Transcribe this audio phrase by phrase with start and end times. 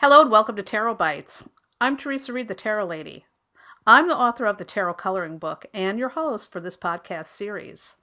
[0.00, 1.44] Hello and welcome to Tarot Bites.
[1.78, 3.26] I'm Theresa Reed, the Tarot Lady.
[3.86, 7.98] I'm the author of the Tarot Coloring Book and your host for this podcast series.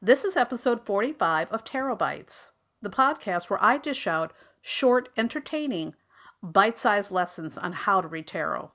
[0.00, 4.32] This is episode 45 of Tarot Bites, the podcast where I dish out
[4.62, 5.94] short, entertaining,
[6.42, 8.72] bite sized lessons on how to read tarot.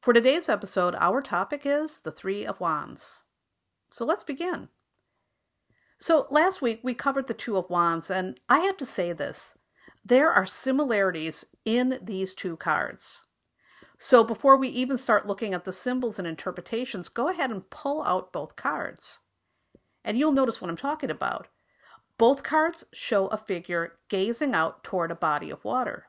[0.00, 3.24] For today's episode, our topic is the Three of Wands.
[3.90, 4.68] So let's begin.
[5.98, 9.56] So last week we covered the Two of Wands, and I have to say this
[10.08, 13.24] there are similarities in these two cards.
[13.98, 18.04] So before we even start looking at the symbols and interpretations, go ahead and pull
[18.04, 19.20] out both cards.
[20.04, 21.48] And you'll notice what I'm talking about.
[22.18, 26.06] Both cards show a figure gazing out toward a body of water.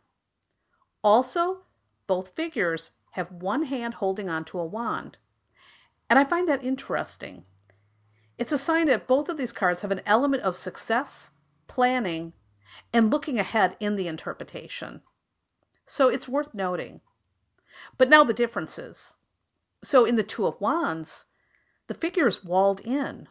[1.03, 1.63] Also,
[2.05, 5.17] both figures have one hand holding onto a wand.
[6.07, 7.45] And I find that interesting.
[8.37, 11.31] It's a sign that both of these cards have an element of success,
[11.67, 12.33] planning,
[12.93, 15.01] and looking ahead in the interpretation.
[15.85, 17.01] So it's worth noting.
[17.97, 19.15] But now the differences.
[19.83, 21.25] So in the Two of Wands,
[21.87, 23.27] the figure is walled in,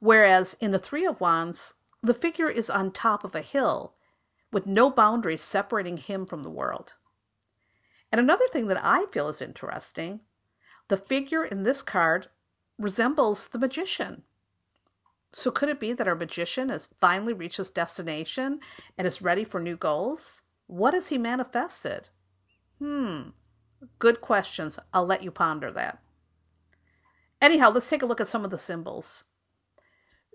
[0.00, 3.94] whereas in the Three of Wands, the figure is on top of a hill
[4.52, 6.94] with no boundaries separating him from the world.
[8.10, 10.20] And another thing that I feel is interesting
[10.88, 12.28] the figure in this card
[12.78, 14.22] resembles the magician.
[15.32, 18.60] So could it be that our magician has finally reached his destination
[18.96, 20.42] and is ready for new goals?
[20.66, 22.08] What has he manifested?
[22.78, 23.30] Hmm,
[23.98, 24.78] good questions.
[24.92, 25.98] I'll let you ponder that.
[27.40, 29.24] Anyhow, let's take a look at some of the symbols.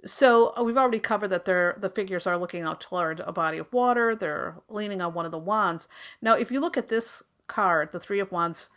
[0.06, 3.58] So uh, we've already covered that they're, the figures are looking out toward a body
[3.58, 4.16] of water.
[4.16, 5.88] They're leaning on one of the wands.
[6.22, 8.70] Now, if you look at this card, the Three of Wands,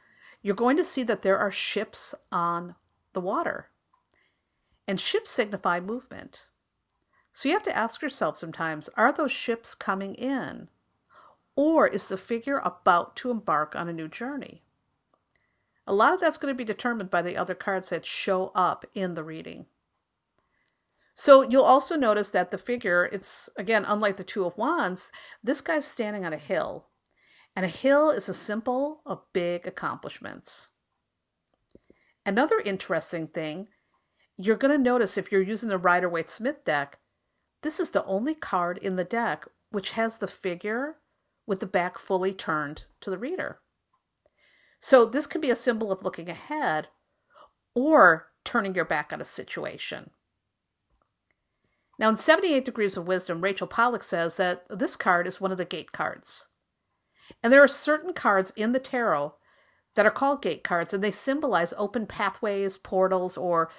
[0.43, 2.75] you're going to see that there are ships on
[3.15, 3.71] the water.
[4.87, 6.49] And ships signify movement.
[7.33, 10.69] So you have to ask yourself sometimes are those ships coming in?
[11.57, 14.63] Or is the figure about to embark on a new journey?
[15.87, 18.87] A lot of that's going to be determined by the other cards that show up
[18.95, 19.67] in the reading.
[21.15, 25.13] So you'll also notice that the figure, it's again, unlike the Two of Wands,
[25.43, 26.87] this guy's standing on a hill.
[27.55, 30.71] And a hill is a symbol of big accomplishments.
[32.27, 33.69] Another interesting thing
[34.37, 36.99] you're going to notice if you're using the Rider Waite Smith deck,
[37.63, 40.97] this is the only card in the deck which has the figure
[41.47, 43.59] with the back fully turned to the reader.
[44.81, 46.89] So this could be a symbol of looking ahead
[47.75, 50.11] or turning your back on a situation.
[51.99, 55.59] Now, in 78 Degrees of Wisdom, Rachel Pollack says that this card is one of
[55.59, 56.49] the gate cards.
[57.43, 59.35] And there are certain cards in the tarot
[59.95, 63.71] that are called gate cards, and they symbolize open pathways, portals, or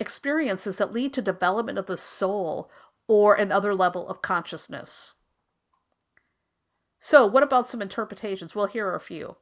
[0.00, 2.70] experiences that lead to development of the soul
[3.06, 5.14] or another level of consciousness.
[6.98, 8.54] So, what about some interpretations?
[8.54, 9.36] Well, here are a few.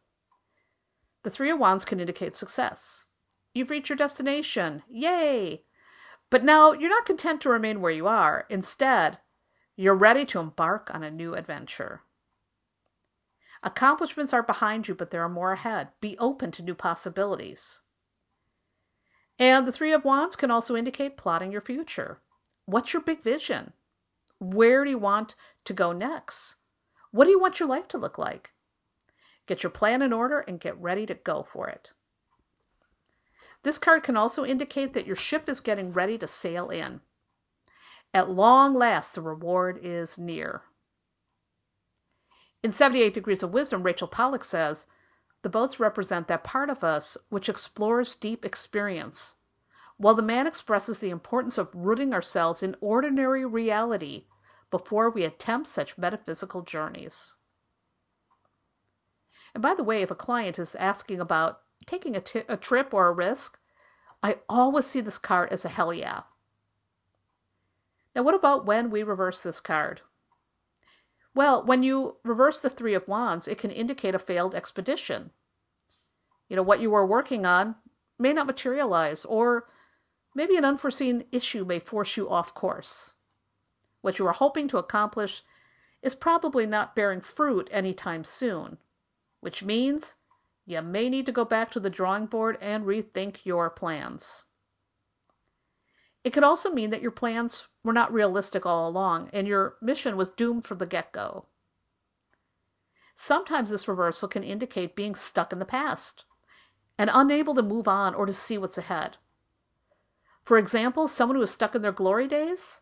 [1.23, 3.07] The Three of Wands can indicate success.
[3.55, 4.83] You've reached your destination.
[4.91, 5.65] Yay!
[6.31, 8.47] But now you're not content to remain where you are.
[8.49, 9.19] Instead,
[9.77, 12.03] you're ready to embark on a new adventure.
[13.63, 15.89] Accomplishments are behind you, but there are more ahead.
[16.01, 17.83] Be open to new possibilities.
[19.39, 22.21] And the Three of Wands can also indicate plotting your future.
[22.67, 23.73] What's your big vision?
[24.39, 25.35] Where do you want
[25.65, 26.57] to go next?
[27.11, 28.53] What do you want your life to look like?
[29.47, 31.93] Get your plan in order and get ready to go for it.
[33.63, 37.01] This card can also indicate that your ship is getting ready to sail in.
[38.15, 40.63] At long last, the reward is near.
[42.63, 44.87] In 78 Degrees of Wisdom, Rachel Pollack says,
[45.43, 49.37] the boats represent that part of us which explores deep experience,
[49.97, 54.27] while the man expresses the importance of rooting ourselves in ordinary reality
[54.71, 57.37] before we attempt such metaphysical journeys.
[59.55, 62.95] And by the way, if a client is asking about taking a, t- a trip
[62.95, 63.59] or a risk,
[64.23, 66.23] I always see this card as a hell yeah.
[68.15, 70.03] Now, what about when we reverse this card?
[71.35, 75.31] Well, when you reverse the Three of Wands, it can indicate a failed expedition.
[76.49, 77.77] You know, what you were working on
[78.19, 79.67] may not materialize, or
[80.35, 83.15] maybe an unforeseen issue may force you off course.
[84.03, 85.43] What you are hoping to accomplish
[86.03, 88.79] is probably not bearing fruit anytime soon,
[89.41, 90.17] which means
[90.67, 94.45] you may need to go back to the drawing board and rethink your plans.
[96.25, 100.17] It could also mean that your plans were not realistic all along and your mission
[100.17, 101.47] was doomed from the get go.
[103.17, 106.25] Sometimes this reversal can indicate being stuck in the past
[106.99, 109.17] and unable to move on or to see what's ahead.
[110.43, 112.81] For example, someone who is stuck in their glory days,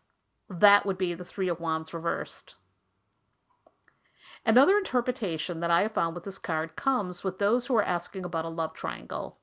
[0.49, 2.55] that would be the Three of Wands reversed.
[4.45, 8.25] Another interpretation that I have found with this card comes with those who are asking
[8.25, 9.40] about a love triangle.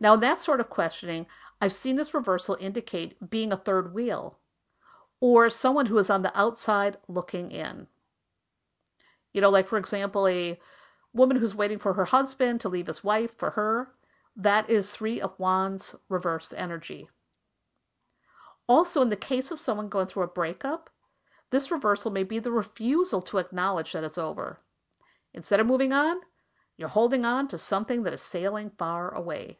[0.00, 1.26] Now, in that sort of questioning,
[1.60, 4.38] I've seen this reversal indicate being a third wheel
[5.20, 7.86] or someone who is on the outside looking in.
[9.32, 10.58] You know, like for example, a
[11.12, 13.92] woman who's waiting for her husband to leave his wife for her.
[14.36, 17.08] That is Three of Wands reversed energy.
[18.66, 20.90] Also, in the case of someone going through a breakup,
[21.50, 24.58] this reversal may be the refusal to acknowledge that it's over.
[25.32, 26.16] Instead of moving on,
[26.76, 29.58] you're holding on to something that is sailing far away.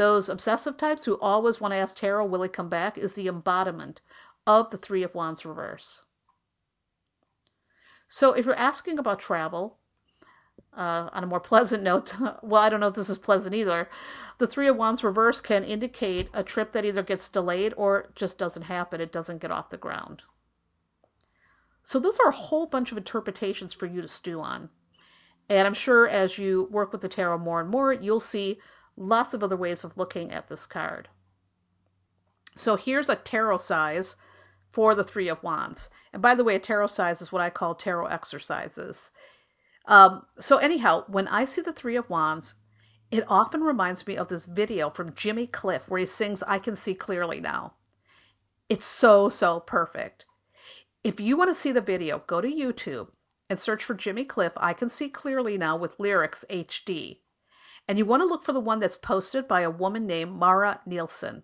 [0.00, 3.28] Those obsessive types who always want to ask tarot, will he come back, is the
[3.28, 4.00] embodiment
[4.46, 6.06] of the Three of Wands reverse.
[8.08, 9.76] So if you're asking about travel,
[10.74, 13.90] uh, on a more pleasant note, well, I don't know if this is pleasant either.
[14.38, 18.38] The Three of Wands reverse can indicate a trip that either gets delayed or just
[18.38, 19.02] doesn't happen.
[19.02, 20.22] It doesn't get off the ground.
[21.82, 24.70] So, those are a whole bunch of interpretations for you to stew on.
[25.50, 28.60] And I'm sure as you work with the tarot more and more, you'll see
[29.00, 31.08] lots of other ways of looking at this card.
[32.54, 34.16] So, here's a tarotcise
[34.70, 35.90] for the Three of Wands.
[36.12, 39.10] And by the way, a tarotcise is what I call tarot exercises.
[39.86, 42.56] Um, so, anyhow, when I see the Three of Wands,
[43.10, 46.76] it often reminds me of this video from Jimmy Cliff where he sings I Can
[46.76, 47.74] See Clearly Now.
[48.68, 50.26] It's so, so perfect.
[51.02, 53.08] If you want to see the video, go to YouTube
[53.48, 57.18] and search for Jimmy Cliff, I Can See Clearly Now with Lyrics HD.
[57.90, 60.80] And you want to look for the one that's posted by a woman named Mara
[60.86, 61.42] Nielsen.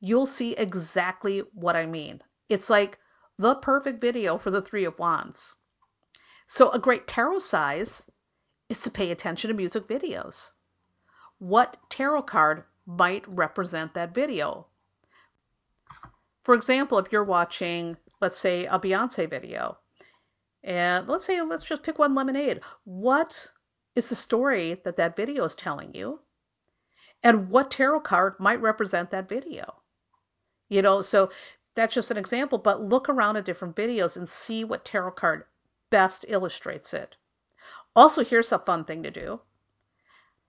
[0.00, 2.22] You'll see exactly what I mean.
[2.48, 2.98] It's like
[3.38, 5.56] the perfect video for the Three of Wands.
[6.46, 8.08] So, a great tarotcise
[8.70, 10.52] is to pay attention to music videos.
[11.36, 14.68] What tarot card might represent that video?
[16.40, 19.76] For example, if you're watching let's say, a Beyonce video.
[20.62, 22.60] And let's say, let's just pick one lemonade.
[22.84, 23.48] What
[23.94, 26.20] is the story that that video is telling you?
[27.22, 29.82] And what tarot card might represent that video?
[30.68, 31.30] You know, so
[31.74, 35.44] that's just an example, but look around at different videos and see what tarot card
[35.90, 37.16] best illustrates it.
[37.96, 39.40] Also, here's a fun thing to do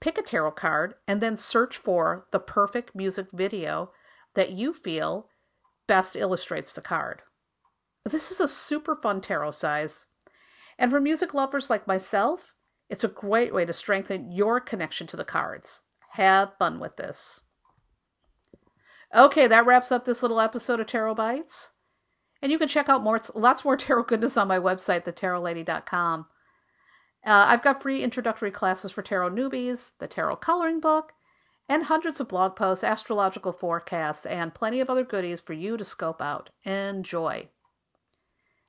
[0.02, 3.92] pick a tarot card and then search for the perfect music video
[4.34, 5.30] that you feel
[5.88, 7.22] best illustrates the card.
[8.04, 10.08] This is a super fun tarotcise.
[10.78, 12.55] And for music lovers like myself,
[12.90, 15.84] it's a great way to strengthen your connection to the cards.
[16.12, 17.42] Have fun with this.
[19.14, 21.72] Okay, that wraps up this little episode of Tarot Bites.
[22.42, 26.26] And you can check out more, lots more tarot goodness on my website, thetarotlady.com.
[27.26, 31.14] Uh, I've got free introductory classes for tarot newbies, the tarot coloring book,
[31.68, 35.84] and hundreds of blog posts, astrological forecasts, and plenty of other goodies for you to
[35.84, 36.52] scope out.
[36.64, 37.50] Enjoy.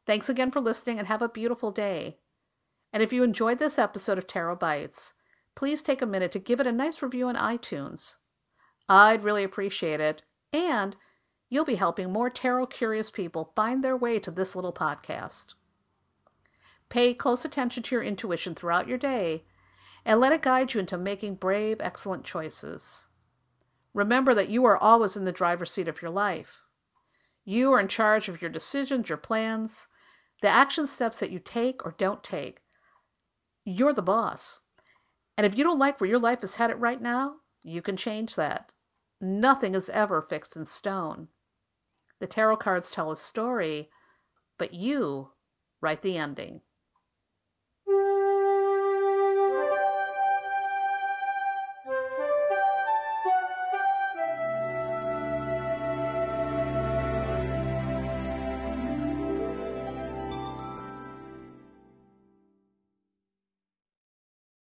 [0.06, 2.16] Thanks again for listening and have a beautiful day.
[2.92, 5.14] And if you enjoyed this episode of Tarot Bites,
[5.54, 8.16] please take a minute to give it a nice review on iTunes.
[8.88, 10.22] I'd really appreciate it,
[10.52, 10.96] and
[11.48, 15.54] you'll be helping more tarot curious people find their way to this little podcast.
[16.88, 19.44] Pay close attention to your intuition throughout your day
[20.04, 23.08] and let it guide you into making brave, excellent choices.
[23.92, 26.62] Remember that you are always in the driver's seat of your life.
[27.44, 29.88] You are in charge of your decisions, your plans,
[30.42, 32.60] the action steps that you take or don't take,
[33.66, 34.62] you're the boss.
[35.36, 38.36] And if you don't like where your life is headed right now, you can change
[38.36, 38.72] that.
[39.20, 41.28] Nothing is ever fixed in stone.
[42.20, 43.90] The tarot cards tell a story,
[44.56, 45.30] but you
[45.82, 46.60] write the ending.